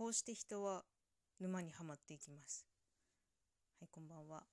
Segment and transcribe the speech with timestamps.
[0.00, 0.82] こうして人は
[1.40, 2.64] 沼にはまっていきます。
[3.80, 4.44] はい、こんばんは。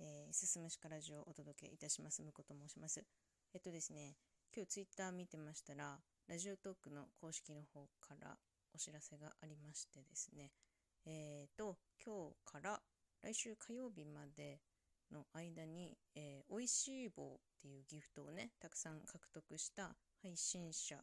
[0.00, 2.22] えー、すすむしかラジオをお届けいたします。
[2.22, 3.04] むこと申します。
[3.52, 4.16] えっとですね、
[4.56, 8.34] 今日ツイッター見てましたら、ラジオトークの公式の方から
[8.74, 10.52] お知らせがありましてですね、
[11.04, 12.80] えっ、ー、と、今日から
[13.20, 14.62] 来週火曜日まで
[15.12, 20.96] の間に、えー、おいしい棒っていうギフトをね、たくさん獲得した配信者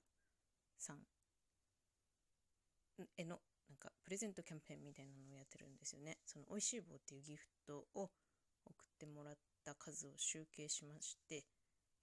[0.80, 0.98] さん
[3.16, 3.38] への
[3.72, 6.18] なんかプレゼントキャンペーンみたいなのをやってるんですよね。
[6.26, 8.12] そのおいしい棒っていうギフトを
[8.66, 11.46] 送ってもらった数を集計しまして、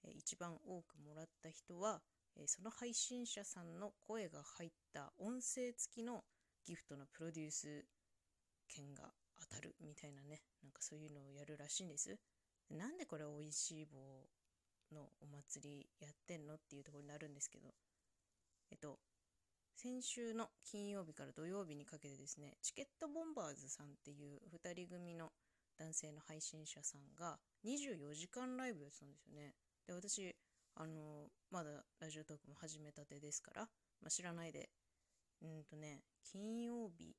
[0.03, 2.01] え一番多くもらった人は、
[2.37, 6.25] えその配信者さんの声が入った音声付きの
[6.65, 7.85] ギフトのプロデュース
[8.67, 9.13] 権が
[9.51, 12.17] 当たるみたいなね、なんかそういうのをやるらしいんです。
[12.71, 13.99] なんでこれおいしい棒
[14.91, 17.69] のお祭りやってんのっていうところになるんですけど、
[18.71, 18.99] えっと、
[19.81, 25.31] 先週の金曜日から土曜日にかけてですね、チケットボンバーズさんっていう2人組の
[25.79, 29.55] 男性の配信者さんが24時間ライブやってたんですよね。
[29.87, 30.35] で、私、
[30.75, 31.71] あの、まだ
[32.01, 33.63] ラジオトークも始めたてですから、
[34.03, 34.69] まあ、知らないで、
[35.43, 37.15] うんとね、金曜日、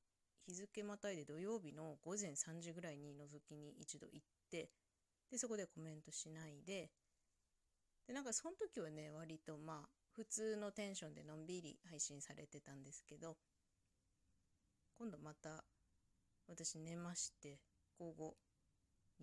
[0.46, 4.68] 日付またいで土曜日の午前3時ぐらいに覗きに一度行って、
[5.30, 6.90] で、そこでコメントしないで、
[8.06, 13.38] で、なんかその時はね、割とまあ、普通のテンションでのんびり配信されてたんですけど、
[14.98, 15.64] 今度また
[16.46, 17.58] 私寝まして、
[17.98, 18.34] 午後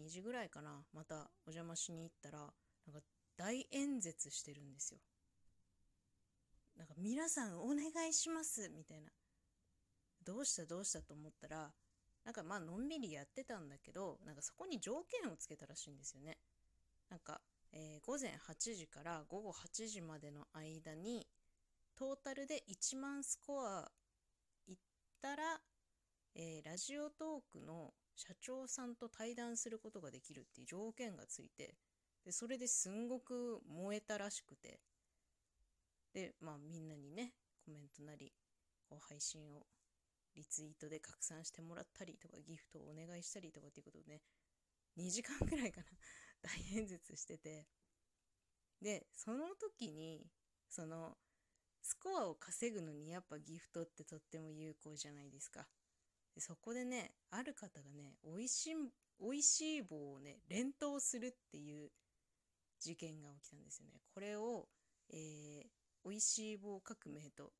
[0.02, 3.02] 2時ぐらいかな、またお邪魔しに行ったら、なんか
[3.38, 5.00] 大演説してるんですよ。
[6.76, 9.11] なんか皆さんお願いしますみたいな。
[10.26, 11.72] どうしたどうしたと思ったら、
[12.26, 16.39] なんかまあのんびりやってたんだけど、なんかそこに条件をつけたらしいんですよね。
[17.08, 17.39] なんか、
[17.73, 21.28] えー、午前8時から午後8時までの間に、
[21.96, 23.92] トータルで1万スコア
[24.68, 24.76] いっ
[25.22, 25.60] たら、
[26.36, 31.76] えー、ラジオトークの社長さんと対談することができるっていう条件がついて、
[32.26, 34.80] で、それですんごく燃えたらしくて、
[36.14, 37.34] で、まあみんなにね、
[37.66, 38.34] コメントなり、
[38.89, 39.66] こ配信を
[40.36, 44.22] リツイートで拡散してもらったりとか、ギフトをお願いしたりとかっていうことをね、
[44.98, 45.88] 2時間くらいかな
[46.42, 47.67] 大演説してて、
[48.81, 50.25] で、その時に、
[50.70, 51.17] その、
[51.81, 55.67] スコアを稼ぐのにやっぱギフトってとっても有効じゃないですか。
[56.36, 58.75] でそこでね、ある方がね、美味しい、
[59.20, 61.89] 美味しい棒をね、連投するっていう
[62.80, 64.02] 事件が起きたんですよね。
[64.14, 64.67] これを、
[65.09, 67.54] えー、美味しい棒革命と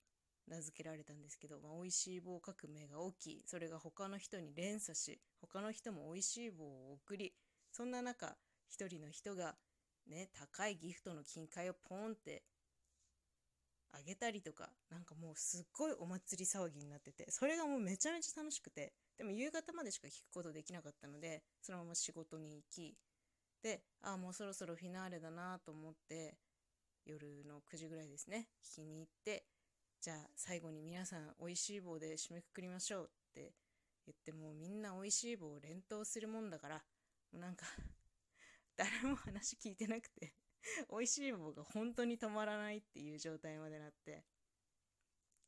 [0.48, 7.34] 名付けられたんですけど、まあ、美味しい棒革命が起き、それが他の人に連鎖し、他の人も美味しい棒を送り、
[7.72, 9.56] そんな中、一人の人が
[10.08, 12.44] ね、高いギフトの金塊をポンって
[13.92, 22.98] あげたりとか、なんかもうすっごいお祭り騒ぎになってて、それがもうめちゃめちゃ楽しくて、でも夕方までしか聞くことできなかったので、そのまま仕事に行き、
[23.64, 26.38] で、ああ、もうそろそろフィナーレだなと思って、
[27.06, 29.46] 夜の9時ぐらいですね、聞きに行って、
[30.00, 33.54] じゃあ最後に皆さん美味しい棒で締めくくりましょうって
[34.06, 36.82] 言ってもうみんな美味しい棒を連投するもんだから、も
[37.34, 37.66] うなんか
[38.78, 40.34] 誰も話聞いてなくて
[40.90, 44.26] 美味しい棒が本当に止まらないっていう状態までなって、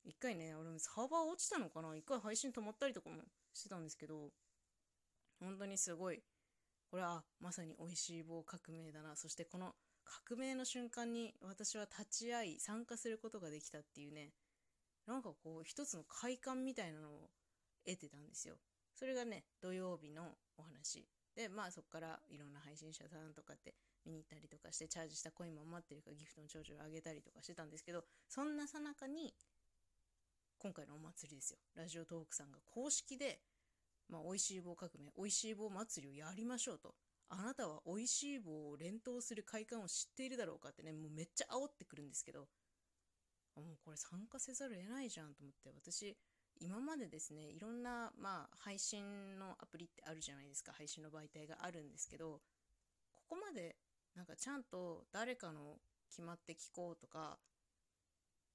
[0.03, 1.95] 一回ね、俺もサーバー落ちたのかな？
[1.95, 3.22] 一回配信止まったりとかも
[3.53, 4.31] してたんですけど、
[5.40, 6.23] 本当にすごい、
[6.90, 9.16] これはまさに美味しい棒革命だな。
[9.16, 14.34] そしてこの革命の瞬間に私は立ち会い参加することができたっていうね、
[15.06, 17.29] なんかこう一つの快感みたいなのを
[17.85, 18.57] 得てたんですよ。
[18.96, 21.07] それがね、土曜日のお話。
[21.35, 23.75] で、まあそこからいろんな配信者さんとかって
[24.06, 29.34] 見に行ったりとかしてチャージしたコインも待ってるからギフトの長寿をあげたりとかしてたんですけど、そんなさなかに
[30.57, 31.59] 今回のお祭りですよ。
[31.75, 33.40] ラジオトークさんが公式で、
[34.09, 36.95] まあ、美味しい棒革命、美味しい棒祭りをやりましょうと。
[37.29, 42.47] あなたは美味しい棒を連投する快感を知っているだろうかってね、もうめっちゃ煽ってくるんですけど、
[43.56, 46.17] もうこれ参加せざるを得ないじゃんと思って、私、
[46.59, 50.73] 今までですね、いろんな、まあ、配信のアプリってあるじゃないですか。
[50.73, 52.41] 配信の媒体があるんですけど、
[53.16, 53.78] ここまで、
[54.16, 55.78] なんかちゃんと誰かの
[56.09, 57.38] 決まって聞こうとか、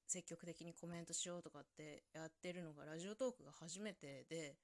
[0.06, 4.56] 積極的にコメントしようとかってやってるのがラジオトークが初めてで、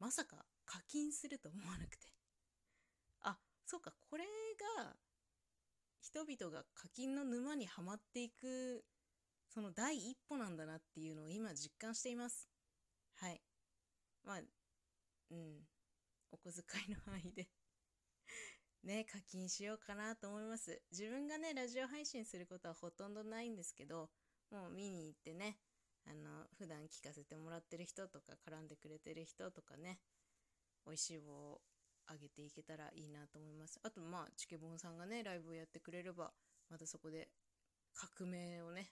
[0.00, 2.08] まさか課金すると思わなくて
[3.22, 3.38] あ。
[3.64, 4.24] そうか、これ
[4.76, 4.96] が
[6.00, 8.84] 人々が課金の沼にはまっていく
[9.48, 12.48] その第一歩なんだなっていうのを今実感しています。
[13.20, 13.40] はい。
[14.24, 14.38] まあ、
[15.30, 15.66] うん。
[16.32, 17.48] お小遣いの範囲で
[18.84, 20.82] ね、課金しようかなと思います。
[20.90, 24.10] 自分がね、ラジオ配信することはほとんどないんですけど、
[24.50, 25.58] もう見に行ってね、
[26.06, 30.00] あの、普段聞かせてもらってる人とか絡んでくれてる人とかね
[30.86, 31.60] 美味しい棒を
[32.06, 36.32] あげていけたらいいなと思いますあとまあチケボンさんがねライブをやってくれれば
[36.70, 37.28] またそこで
[37.94, 38.90] 革命をね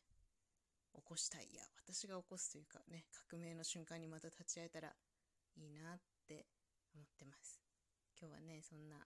[0.97, 4.89] 起こしたいいや私が起こすというかね革命の瞬間にまた立ち会えたら
[5.57, 6.47] いいなって
[6.95, 7.61] 思ってます。
[8.19, 8.97] 今日はねそんな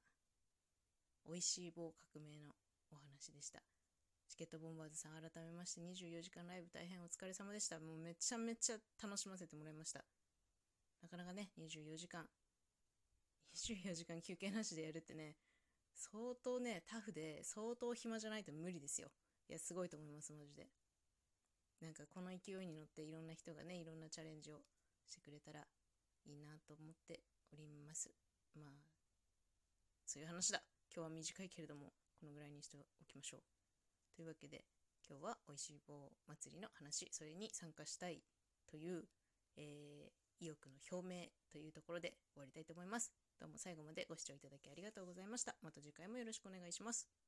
[1.27, 2.55] 美味しい棒革命の
[2.93, 3.61] お話でした。
[4.29, 7.81] チケットボンバーズさん改めまして24時間ライブ大変お疲れ様でした。
[7.81, 10.05] もうめちゃめちゃ楽しませてもらいました。
[11.03, 12.25] なかなかね24時間
[13.57, 15.35] 24時間休憩なしでやるってね
[15.95, 19.09] 相当ねタフで相当暇じゃないと無理ですよ。
[19.49, 20.69] いやすごいと思いますマジで。
[21.81, 24.61] なんかこの勢いに乗っていろんな人がねいろんなチャレンジを
[25.07, 25.61] してくれたら
[26.27, 27.21] いいなと思って
[27.53, 28.11] おります。
[28.55, 28.71] まあ
[30.05, 30.63] そういう話だ。
[30.95, 33.41] 今日は短いけれどもこのぐらいにしておきましょう。
[34.15, 34.65] というわけで
[35.09, 38.23] 今日はおいしい棒祭りの話それに参加したい
[38.71, 39.05] という、
[39.57, 43.13] えー、意欲の表明というところで終わりたいと思います。
[43.41, 45.57] どうも最後までご視聴いただきありがとうございました。
[45.63, 47.20] また次回もよろしくお願いします。